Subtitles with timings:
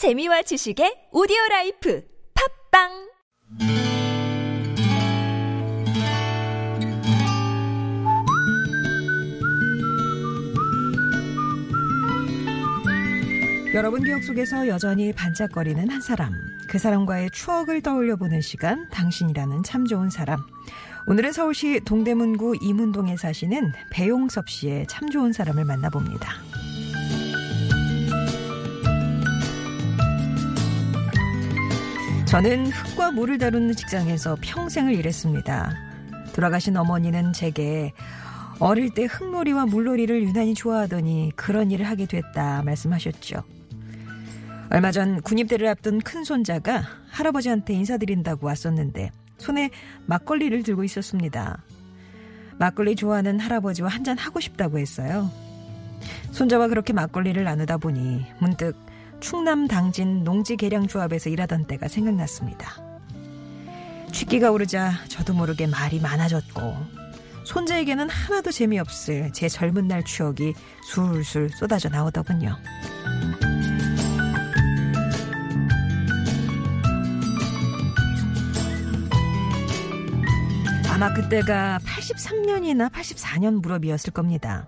[0.00, 2.02] 재미와 지식의 오디오 라이프
[2.72, 2.88] 팟빵
[13.74, 16.32] 여러분 기억 속에서 여전히 반짝거리는 한 사람.
[16.66, 20.40] 그 사람과의 추억을 떠올려 보는 시간, 당신이라는 참 좋은 사람.
[21.08, 26.49] 오늘은 서울시 동대문구 이문동에 사시는 배용섭 씨의 참 좋은 사람을 만나봅니다.
[32.30, 35.74] 저는 흙과 물을 다루는 직장에서 평생을 일했습니다.
[36.32, 37.92] 돌아가신 어머니는 제게
[38.60, 43.42] 어릴 때 흙놀이와 물놀이를 유난히 좋아하더니 그런 일을 하게 됐다 말씀하셨죠.
[44.70, 49.70] 얼마 전 군입대를 앞둔 큰 손자가 할아버지한테 인사드린다고 왔었는데 손에
[50.06, 51.64] 막걸리를 들고 있었습니다.
[52.60, 55.28] 막걸리 좋아하는 할아버지와 한잔 하고 싶다고 했어요.
[56.30, 58.76] 손자와 그렇게 막걸리를 나누다 보니 문득
[59.20, 62.76] 충남 당진 농지개량조합에서 일하던 때가 생각났습니다.
[64.12, 67.00] 취기가 오르자 저도 모르게 말이 많아졌고
[67.44, 72.56] 손자에게는 하나도 재미없을 제 젊은 날 추억이 술술 쏟아져 나오더군요.
[80.88, 84.66] 아마 그때가 83년이나 84년 무렵이었을 겁니다.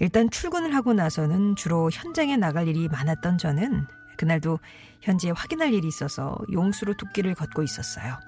[0.00, 4.58] 일단 출근을 하고 나서는 주로 현장에 나갈 일이 많았던 저는 그날도
[5.00, 8.18] 현지에 확인할 일이 있어서 용수로 둑길을 걷고 있었어요.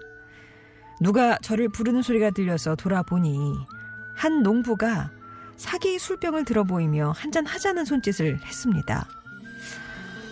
[1.00, 3.54] 누가 저를 부르는 소리가 들려서 돌아보니
[4.14, 5.10] 한 농부가
[5.56, 9.06] 사기 술병을 들어 보이며 한잔 하자는 손짓을 했습니다.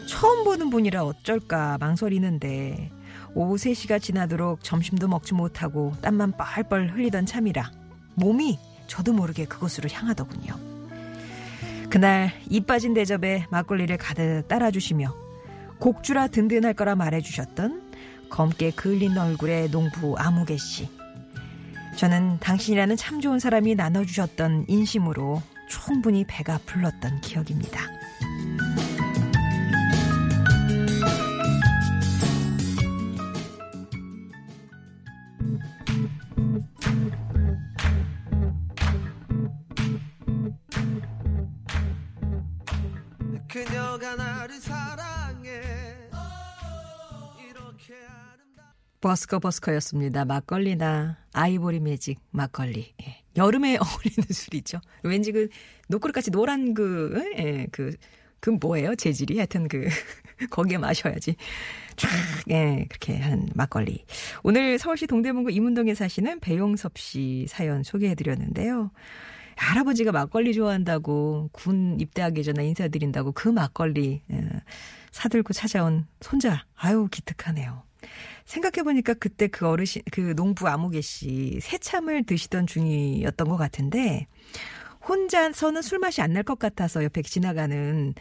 [0.07, 2.91] 처음 보는 분이라 어쩔까 망설이는데
[3.35, 7.71] 오후 3시가 지나도록 점심도 먹지 못하고 땀만 뻘뻘 흘리던 참이라
[8.15, 10.74] 몸이 저도 모르게 그곳으로 향하더군요.
[11.95, 15.15] 그날 이 빠진 대접에 막걸리를 가득 따라주시며
[15.79, 17.83] 곡주라 든든할 거라 말해주셨던
[18.31, 20.89] 검게 그을린 얼굴의 농부 아무개 씨.
[21.95, 27.81] 저는 당신이라는 참 좋은 사람이 나눠주셨던 인심으로 충분히 배가 불렀던 기억입니다.
[49.01, 50.25] 버스커 버스커였습니다.
[50.25, 52.95] 막걸리나 아이보리 매직 막걸리.
[53.03, 53.23] 예.
[53.37, 54.81] 여름에 어울리는 술이죠.
[55.05, 55.49] 왠지 그
[55.89, 57.95] 노크릇같이 노란 그, 예, 그,
[58.41, 58.97] 그 뭐예요?
[58.97, 59.37] 재질이?
[59.37, 59.87] 하여튼 그,
[60.51, 61.37] 거기에 마셔야지.
[61.95, 62.09] 쫙,
[62.51, 64.05] 예, 그렇게 하는 막걸리.
[64.43, 68.91] 오늘 서울시 동대문구 이문동에 사시는 배용섭 씨 사연 소개해드렸는데요.
[69.57, 74.49] 할아버지가 막걸리 좋아한다고 군 입대하기 전에 인사드린다고 그 막걸리 예,
[75.11, 76.65] 사들고 찾아온 손자.
[76.77, 77.83] 아유, 기특하네요.
[78.45, 84.27] 생각해보니까 그때 그 어르신, 그 농부 아무개 씨 새참을 드시던 중이었던 것 같은데,
[85.09, 88.15] 혼자서는 술 맛이 안 날 것 같아서 옆에 지나가는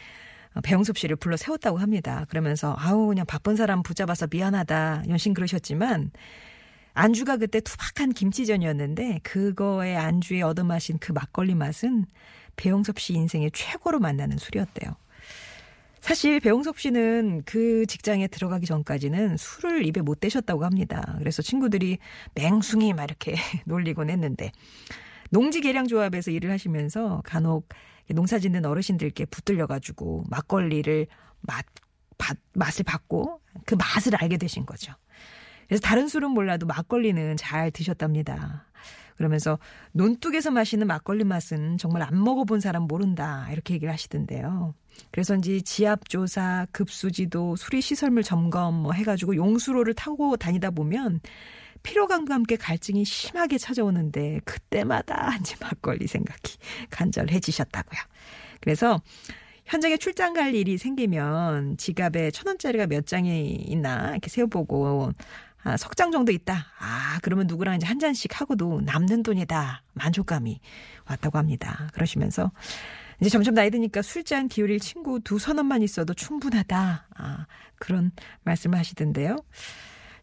[0.64, 2.26] 배영섭 씨를 불러 세웠다고 합니다.
[2.30, 5.04] 그러면서, 아우, 그냥 바쁜 사람 붙잡아서 미안하다.
[5.10, 6.12] 연신 그러셨지만,
[6.94, 12.06] 안주가 그때 투박한 김치전이었는데, 그거에 안주에 얻어마신 그 막걸리 맛은
[12.56, 14.96] 배영섭 씨 인생의 최고로 만나는 술이었대요.
[16.03, 21.16] 사실 배용섭 씨는 그 직장에 들어가기 전까지는 술을 입에 못 대셨다고 합니다.
[21.18, 21.98] 그래서 친구들이
[22.36, 24.52] 맹숭이 막 이렇게 놀리곤 했는데
[25.30, 27.70] 농지개량조합에서 일을 하시면서 간혹
[28.09, 31.08] 농사 짓는 어르신들께 붙들려가지고 막걸리를
[31.40, 31.66] 맛,
[32.18, 34.94] 맛, 맛을 받고 그 맛을 알게 되신 거죠.
[35.73, 38.67] 그래서 다른 술은 몰라도 막걸리는 잘 드셨답니다.
[39.17, 39.57] 그러면서
[39.94, 44.75] 논둑에서 마시는 막걸리 맛은 정말 안 먹어본 사람 모른다 이렇게 얘기를 하시던데요.
[45.09, 51.22] 그래서인지 지압조사, 급수지도, 수리시설물 점검 뭐 해가지고 용수로를 타고 다니다 보면
[51.81, 56.57] 피로감과 함께 갈증이 심하게 찾아오는데 그때마다 이제 막걸리 생각이
[56.91, 58.00] 간절해지셨다고요.
[58.61, 59.01] 그래서
[59.66, 65.14] 현장에 출장 갈 일이 생기면 지갑에 천 원짜리가 몇 장이 있나 이렇게 세어보고
[65.64, 66.66] 아, 석장 정도 있다.
[66.80, 69.84] 아, 그러면 누구랑 이제 한 잔씩 하고도 남는 돈이다.
[69.94, 70.60] 만족감이
[71.10, 71.90] 왔다고 합니다.
[71.94, 72.52] 그러시면서
[73.22, 77.08] 이제 점점 나이 드니까 술잔 기울일 친구 두 선언만 있어도 충분하다.
[77.16, 77.46] 아,
[77.80, 78.12] 그런
[78.44, 79.38] 말씀을 하시던데요.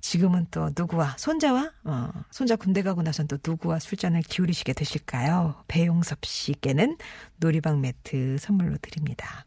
[0.00, 5.62] 지금은 또 누구와 손자와 어, 손자 군대 가고 나선 또 누구와 술잔을 기울이시게 되실까요?
[5.68, 6.96] 배용섭 씨께는
[7.36, 9.44] 놀이방 매트 선물로 드립니다.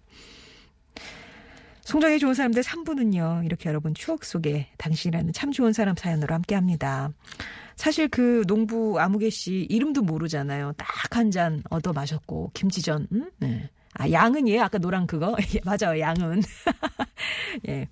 [1.93, 3.45] 송정의 좋은 사람들 3부는요.
[3.45, 7.11] 이렇게 여러분 추억 속에 당신이라는 참 좋은 사람 사연으로 함께합니다.
[7.75, 10.73] 사실 그 농부 아무개 씨 이름도 모르잖아요.
[10.75, 13.07] 딱 한 잔 얻어 마셨고 김치전.
[13.11, 13.29] 음?
[13.37, 13.69] 네.
[13.93, 15.35] 아, 양은 예, 아까 노란 그거.
[15.55, 16.41] 예, 맞아요, 양은.
[17.69, 17.87] 예.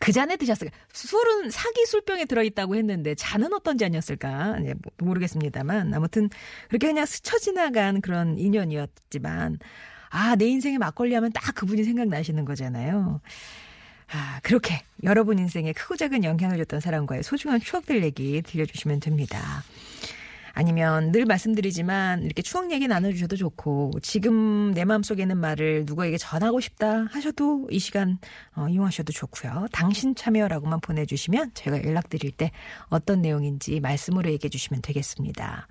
[0.00, 0.76] 그 잔에 드셨을까?
[0.92, 4.56] 술은 사기 술병에 들어있다고 했는데 잔은 어떤 잔이었을까?
[4.64, 6.28] 예, 뭐, 모르겠습니다만 아무튼
[6.68, 9.58] 그렇게 그냥 스쳐 지나간 그런 인연이었지만
[10.12, 13.20] 아 내 인생에 막걸리 하면 딱 그분이 생각나시는 거잖아요.
[14.12, 19.62] 아 그렇게 여러분 인생에 크고 작은 영향을 줬던 사람과의 소중한 추억들 얘기 들려주시면 됩니다.
[20.54, 26.60] 아니면 늘 말씀드리지만 이렇게 추억 얘기 나눠주셔도 좋고 지금 내 마음속에 있는 말을 누구에게 전하고
[26.60, 28.18] 싶다 하셔도 이 시간
[28.54, 29.68] 어, 이용하셔도 좋고요.
[29.72, 32.50] 당신 참여라고만 보내주시면 저희가 연락드릴 때
[32.88, 35.68] 어떤 내용인지 말씀으로 얘기해 주시면 되겠습니다.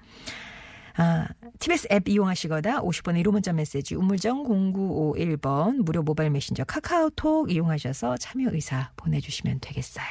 [0.98, 1.28] 아,
[1.60, 8.50] TBS 앱 이용하시거나 50번의 1호 문자 메시지 우물정 0951번 무료 모바일 메신저 카카오톡 이용하셔서 참여
[8.52, 10.06] 의사 보내주시면 되겠어요.